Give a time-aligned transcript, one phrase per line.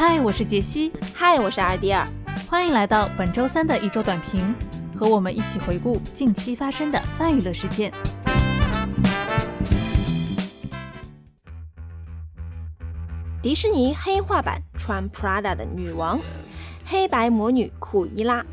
[0.00, 0.92] 嗨，我是杰西。
[1.12, 2.06] 嗨，我是阿迪尔。
[2.48, 4.54] 欢迎来到本周三的一周短评，
[4.94, 7.92] 和我们一起回顾近期发生的泛娱乐事件。
[13.42, 16.20] 迪士尼黑化版穿 Prada 的女王，
[16.86, 18.46] 黑白魔女库伊拉。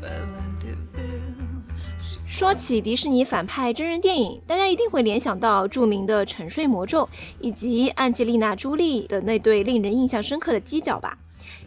[2.26, 7.04] 说起迪士尼反派真人电影，大家一定会联想到著名的《沉睡魔咒》
[7.38, 11.16] 以及安吉丽娜·朱莉的那对令人印象深刻的犄角吧。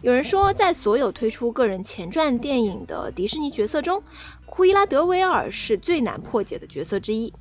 [0.01, 4.01] 有人说，在所有推出个人前传电影的迪士尼角色中，
[4.45, 7.33] 库伊拉·德维尔是最难破解的角色之一。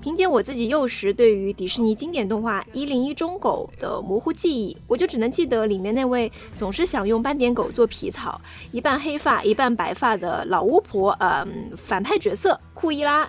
[0.00, 8.40] 凭借我自己幼时对于迪士尼经典动画《一零一忠狗》的模糊记忆，我就只能记得里面那位总是想用斑点狗做皮草、
[8.70, 11.44] 一半黑发一半白发的老巫婆，呃，
[11.76, 13.28] 反派角色库伊拉，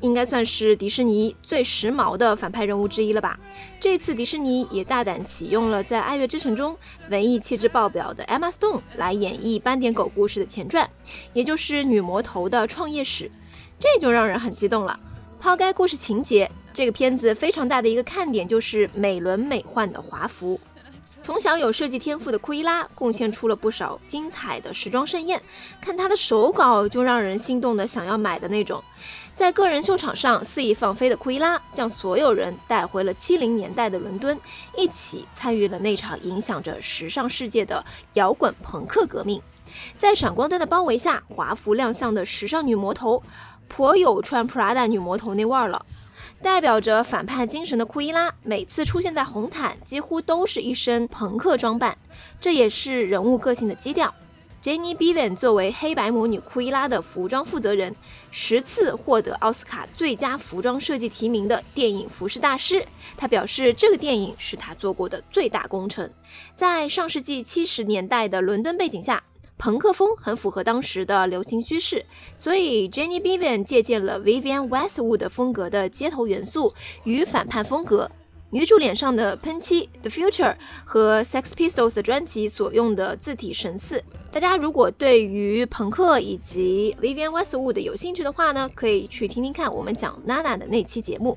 [0.00, 3.38] 应该算是迪士尼最时髦的反派人物之一了吧？
[3.80, 6.76] 这次迪士尼也大胆启用了在《爱乐之城》中
[7.10, 10.88] 文艺气质爆表的 Emma Stone 来演绎斑点狗故事的前传，
[11.32, 13.30] 也就是女魔头的创业史，
[13.78, 14.98] 这就让人很激动了。
[15.40, 20.58] 抛开故事情节，这个片子非常大的一个看点就是美轮美奂的华服。
[21.20, 25.42] 从小有设计天赋的库伊拉，贡献出了不少精彩的时装盛宴。
[25.80, 28.82] 看她的手稿就让人心动的想要买的那种。
[29.34, 34.38] 在个人秀场上肆意放飞的库伊拉，将所有人带回了七零年代的伦敦，
[34.76, 39.42] 一起参与了那场影响着时尚世界的摇滚朋克革命。
[39.98, 43.22] 在闪光灯的包围下，华服亮相的时尚女魔头。
[43.68, 45.84] 颇有穿 Prada 女魔头那味儿了。
[46.42, 51.96] 代表着反叛精神的库伊拉，每次出现在红毯，几乎都是一身朋克装扮，
[52.40, 54.14] 这也是人物个性的基调。
[54.60, 57.94] Jenny Bevan 作为黑白魔女库伊拉的服装负责人，
[58.32, 62.84] 十次获得奥斯卡最佳服装设计提名的电影服饰大师，
[63.16, 66.10] 他表示这个电影是他做过的最大工程。
[66.56, 69.22] 在上世纪七十年代的伦敦背景下。
[69.58, 72.06] 朋克风很符合当时的流行趋势，
[72.36, 78.10] 所以 Jenny Bevan 借鉴了 Vivienne Westwood 风格的街头元素与反叛风格。
[78.50, 84.02] 女主脸上的喷漆 The Future 和 Sex Pistols 的专辑所用的字体神似。
[84.32, 91.36] 大家如果对于朋克以及 Vivienne Westwood 有兴趣的话呢，可以去听听看我们讲 Nana 的那期节目。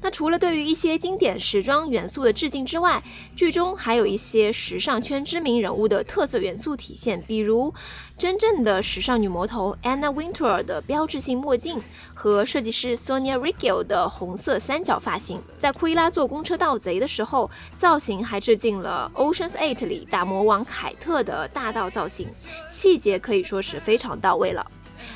[0.00, 3.02] 那除了对于一些经典时装元素的致敬之外，
[3.36, 7.72] 剧中还有一些时尚圈知名人物的特色元素体现，比如
[8.18, 11.80] 真正的时尚女魔头 Anna Wintour 的标志性墨镜
[12.12, 15.40] 和设计师 Sonia Rykiel 的红色三角发型。
[15.58, 22.28] 在库伊拉坐公车盗贼的时候，造型还致敬了 Ocean's Eight 里大魔王凯特的大盗造型，
[22.68, 24.66] 细节可以说是非常到位了。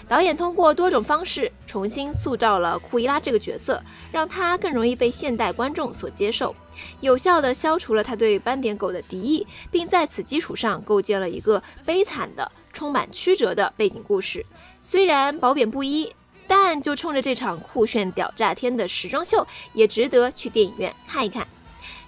[0.09, 3.83] 导演通过多种方式重新塑造了库伊拉这个角色，
[4.13, 6.55] 让他更容易被现代观众所接受，
[7.01, 14.45] 有效地消除了他对斑点狗的敌意，并在此基础上构建了一个悲惨的、充满曲折的背景故事。
[14.81, 16.13] 虽然褒贬不一，
[16.47, 21.47] 但就冲着这场酷炫屌炸天的时装秀，也值得去电影院看一看。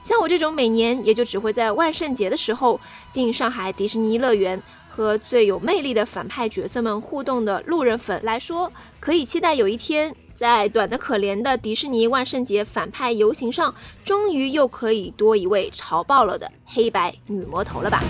[0.00, 2.80] 像我这种每年也就只会在万圣节的时候
[3.12, 4.62] 进上海迪士尼乐园。
[4.98, 13.72] 和最有魅力的反派角色们互动的路人粉来说，可以期待有一天，在短的可怜的迪士尼万圣节反派游行上，
[14.04, 18.02] 终于又可以多一位潮爆了的黑白女魔头了吧。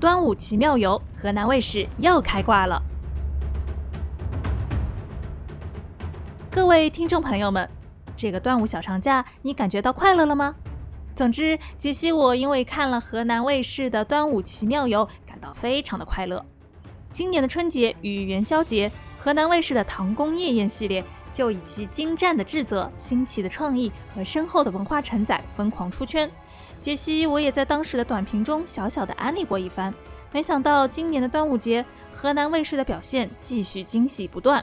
[0.00, 2.82] 端午奇妙游，河南卫视又开挂了。
[6.68, 7.66] 各位听众朋友们，
[8.14, 10.54] 这个端午小长假你感觉到快乐了吗？
[11.16, 16.44] 总之，杰西我因为看了河南卫视的《端午奇妙游》，感到非常的快乐。
[17.10, 21.02] 今年的春节与元宵节，河南卫视的《唐宫夜宴》系列
[21.32, 26.30] 就以其精湛的制作、新奇的创意和深厚的文化承载疯狂出圈。
[26.82, 29.92] 杰西我也在当时的短评中小小的安利过一番。
[30.32, 31.82] 没想到今年的端午节，
[32.12, 34.62] 河南卫视的表现继续惊喜不断。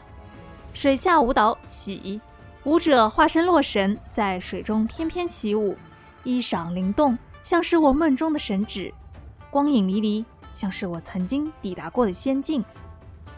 [0.76, 2.20] 水下舞蹈起，
[2.66, 5.78] 舞者化身洛神，在水中翩翩起舞，
[6.26, 8.92] 衣裳灵动，像是我梦中的神旨；
[9.50, 12.64] 光影迷离，像是我曾经抵达过的仙境。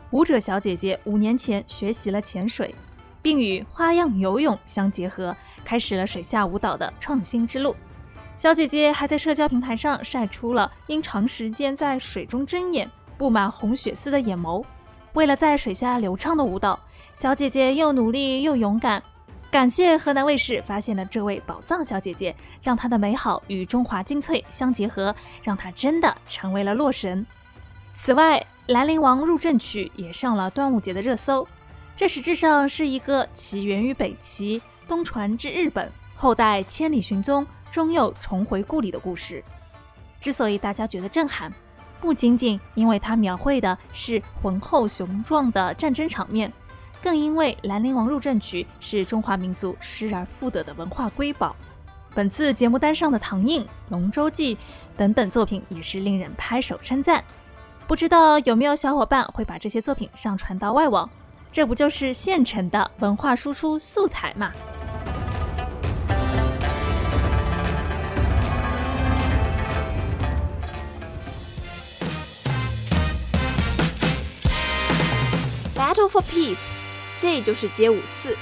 [0.09, 2.73] 舞者小姐姐五年前学习了潜水，
[3.21, 7.75] 并与花样游泳相结合，开始了水下舞蹈的创新之路。
[8.35, 14.65] 小姐姐还在社交平台上晒出了因长时间在水中睁眼，布满红血丝的眼眸。
[15.13, 16.79] 为了在水下流畅的舞蹈，
[17.19, 19.01] 小姐姐又努力又勇敢。
[19.49, 27.25] 感谢河南卫视发现了这位宝藏小姐姐，让她的美好与中华精粹相结合，让她真的成为了洛神。
[27.91, 31.47] 此外，兰陵王入阵曲》也上了端午节的热搜。
[31.95, 39.43] 这实质上是一个起源于北齐、东传至日本，后代千里寻踪，终又重回故里的故事。
[40.19, 41.51] 之所以大家觉得震撼，
[41.99, 46.53] 不仅仅因为它描绘的是浑厚雄壮的战争场面，
[47.01, 51.55] 更因为《兰陵王入阵曲》是中华民族失而复得的文化瑰宝。
[52.13, 54.55] 本次节目单上的《唐印》《龙舟记》
[54.95, 57.23] 等等作品也是令人拍手称赞。
[57.87, 61.09] 不知道有没有小伙伴会把这些作品上传到外网？
[61.51, 64.51] 这不就是现成的文化输出素材吗
[75.75, 76.57] ？Battle for Peace，
[77.19, 78.35] 这就是街舞四。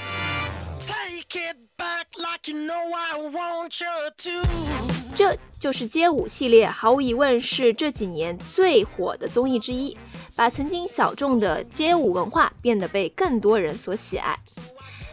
[5.14, 9.96] 这就是街舞系列，毫无疑问是这几年最火的综艺之一，
[10.36, 14.38] 把曾经小众的街舞文化变得被更多人所喜爱。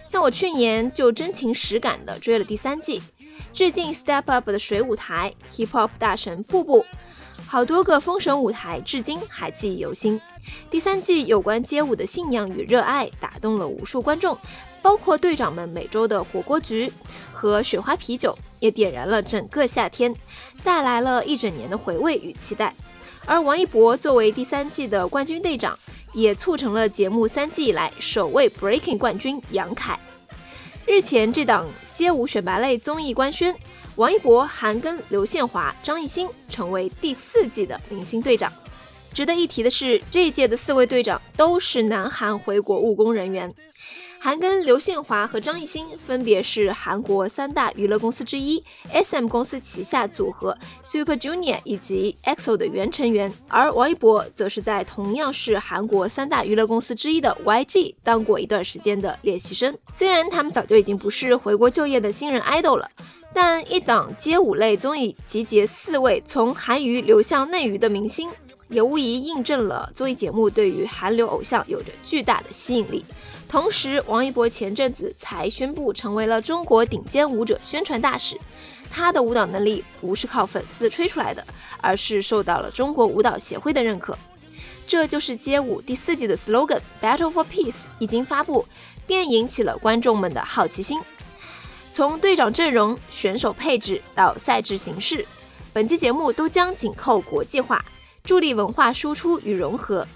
[0.10, 3.02] 像我去年就真情实感的追了第三季，
[3.54, 6.86] 致敬 Step Up 的水舞台，Hip Hop 大神步步，
[7.48, 10.22] 好多个封神舞台至今还记忆犹新。
[10.70, 14.38] 第三季有关街舞的信仰与热爱打动了无数观众，
[14.82, 16.92] 包括队长们每周的火锅局
[17.32, 20.16] 和雪花啤酒，也点燃了整个夏天，
[20.64, 22.74] 带来了一整年的回味与期待。
[23.26, 25.78] 而王一博作为第三季的冠军队长，
[26.12, 29.98] 也促成了节目三季以来首位 Breaking 冠军杨凯。
[30.86, 33.56] 日前这档街舞选拔类综艺官宣，
[33.96, 38.52] 王一博、韩庚、刘宪华、张艺兴成为第四季的明星队长。
[39.14, 43.54] 值得一提的是，这一届的四位队长都是南韩回国务工人员。
[44.20, 59.78] 韩庚、刘宪华和张艺兴分别是韩国三大娱乐公司之一 SM 公司旗下组合 Super Junior 以及 EXO 的原成员，而王一博则是在同样是韩国三大娱乐公司之一的 YG 当过一段时间的练习生。
[59.94, 62.90] 虽然他们早就已经不是回国就业的新人 idol 了，
[63.34, 68.30] 但一档街舞类综艺集结四位从韩娱流向内娱的明星。
[68.74, 73.06] 也无疑印证了综艺节目对于韩流偶像有着巨大的吸引力。
[73.48, 78.36] 同时，王一博前阵子才宣布成为了中国顶尖舞者宣传大使，
[78.90, 81.46] 他的舞蹈能力不是靠粉丝吹出来的，
[81.80, 84.18] 而是受到了中国舞蹈协会的认可。
[84.88, 88.66] 这就是街舞第四季的 slogan “Battle for Peace” 已经发布，
[89.06, 91.00] 便引起了观众们的好奇心。
[91.92, 95.26] 从队长阵容、选手配置到赛制形式，
[95.72, 97.86] 本期节目都将紧扣国际化。
[98.24, 100.08] 助力文化输出与融合，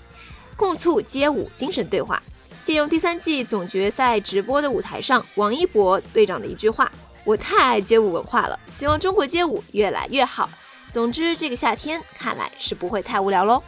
[0.56, 2.24] 共促街舞精神对话。
[2.64, 6.90] 借用第三季总决赛直播的舞台上，王一博队长的一句话
[7.26, 10.50] ：“我太爱街舞文化了，希望中国街舞越来越好。”
[10.90, 13.62] 总之，这个夏天看来是不会太无聊喽。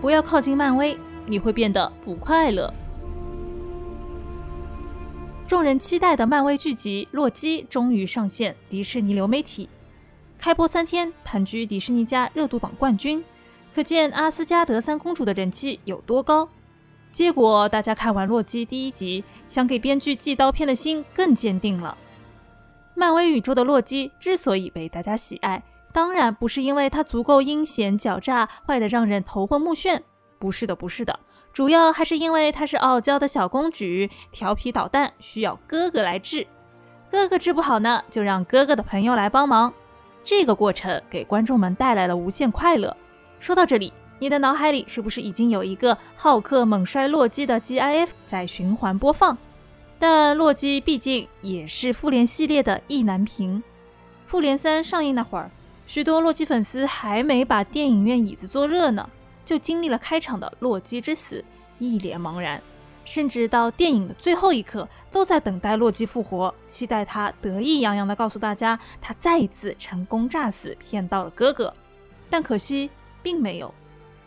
[0.00, 2.72] 不要靠近漫威，你会变得不快乐。
[5.46, 9.68] 众人期待的漫威剧集《洛基》终于上线迪士尼流媒体，
[10.36, 13.24] 开播三天，盘踞迪士尼家热度榜冠军，
[13.72, 16.48] 可见阿斯加德三公主的人气有多高。
[17.12, 21.96] 结果大家看完《洛基》第一集，想给编剧寄刀片的心更坚定了。
[22.96, 30.00] 漫威宇宙的洛基之所以被大家喜爱，当然不是因为他足够阴险狡诈、坏得让人头昏目眩，
[30.38, 31.18] 不是的，不是的。
[31.52, 36.46] 主要还是因为她是傲娇的小公举，调皮捣蛋，需要哥哥来治。
[37.10, 39.72] 哥哥治不好呢，就让哥哥的朋友来帮忙。
[40.22, 42.94] 这个过程给观众们带来了无限快乐。
[43.38, 49.38] 说到这里，你的脑海里是不是已经有一个好客猛摔洛基的 GIF 在循环播放？
[49.98, 53.62] 但洛基毕竟也是复联系列的意难平。
[54.26, 55.50] 复联三上映那会儿，
[55.86, 59.08] 许多洛基粉丝还没把电影院椅子坐热呢。
[59.46, 61.42] 就经历了开场的洛基之死，
[61.78, 62.60] 一脸茫然，
[63.06, 71.72] 甚至到电影的最后一刻都在等待洛基复活，期待他得意洋洋地告诉大家他再一次成功诈死骗到了哥哥，
[72.28, 72.90] 但可惜
[73.22, 73.72] 并没有。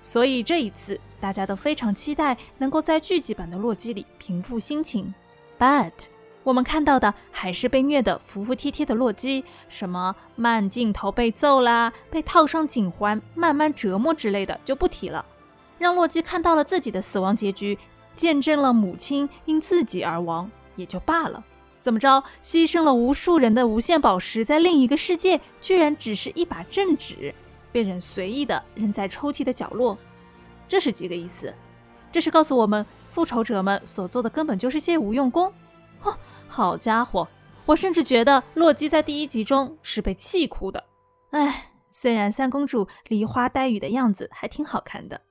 [0.02, 5.14] 所以这一次大家都非常期待能够在剧集版的洛基里平复心情
[5.60, 5.92] ，but。
[6.44, 15.26] 我们看到的还是被虐的服服帖帖的洛基，什么慢镜头被揍啦，被套上颈环慢慢折磨之类的就不提了。
[15.78, 17.78] 让洛基看到了自己的死亡结局，
[18.16, 21.44] 见证了母亲因自己而亡也就罢了。
[21.82, 27.34] 怎么着，牺牲了无数人的无限宝石，在另一个世界居然只是一把正纸，
[27.72, 29.98] 被人随意的扔在抽屉的角落，
[30.68, 31.54] 这是几个意思？
[32.12, 35.54] 这是告诉我们，复仇者们所做的根本就是些无用功。
[36.04, 37.28] 哦，好家伙，
[37.66, 40.84] 我甚至觉得洛基在第一集中是被气哭的。
[41.32, 45.22] 哎，虽然三公主梨花带雨的样子还挺好看的，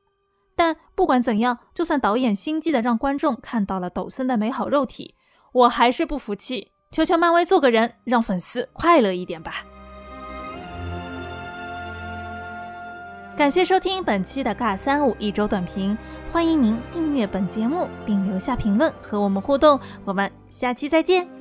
[0.54, 5.14] 但不管怎样，就算导演心机的让观众看到了抖森的美好肉体，
[5.52, 6.72] 我还是不服气。
[6.90, 9.64] 求求漫威做个人，让粉丝快乐一点吧。
[13.38, 15.96] 感谢收听本期的尬三五一周短评，
[16.32, 21.37] 欢迎您订阅本节目并留下评论和我们互动，我们下期再见。